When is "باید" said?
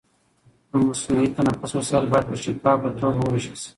2.11-2.25